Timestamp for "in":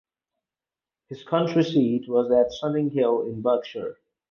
3.29-3.43